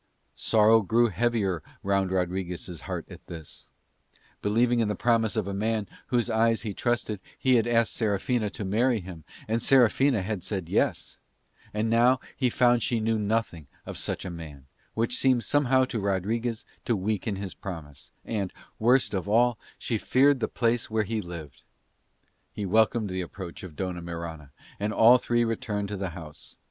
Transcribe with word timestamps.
Sorrow 0.33 0.81
grew 0.81 1.09
heavier 1.09 1.61
round 1.83 2.09
Rodriguez' 2.09 2.81
heart 2.85 3.05
at 3.07 3.27
this: 3.27 3.67
believing 4.41 4.79
in 4.79 4.87
the 4.87 4.95
promise 4.95 5.35
of 5.35 5.47
a 5.47 5.53
man 5.53 5.87
whose 6.07 6.27
eyes 6.27 6.63
he 6.63 6.73
trusted 6.73 7.19
he 7.37 7.53
had 7.57 7.67
asked 7.67 7.93
Serafina 7.93 8.49
to 8.49 8.65
marry 8.65 8.99
him, 8.99 9.25
and 9.47 9.61
Serafina 9.61 10.23
had 10.23 10.41
said 10.41 10.69
Yes; 10.69 11.19
and 11.71 11.87
now 11.87 12.19
he 12.35 12.49
found 12.49 12.81
she 12.81 12.99
knew 12.99 13.19
nothing 13.19 13.67
of 13.85 13.95
such 13.95 14.25
a 14.25 14.31
man, 14.31 14.65
which 14.95 15.15
seemed 15.17 15.43
somehow 15.43 15.85
to 15.85 15.99
Rodriguez 15.99 16.65
to 16.85 16.95
weaken 16.95 17.35
his 17.35 17.53
promise, 17.53 18.11
and, 18.25 18.51
worst 18.79 19.13
of 19.13 19.29
all, 19.29 19.59
she 19.77 19.99
feared 19.99 20.39
the 20.39 20.47
place 20.47 20.89
where 20.89 21.03
he 21.03 21.21
lived. 21.21 21.61
He 22.51 22.65
welcomed 22.65 23.11
the 23.11 23.21
approach 23.21 23.61
of 23.61 23.75
Dona 23.75 24.01
Mirana, 24.01 24.49
and 24.79 24.93
all 24.93 25.19
three 25.19 25.43
returned 25.43 25.89
to 25.89 25.95
the 25.97 26.09
house. 26.09 26.55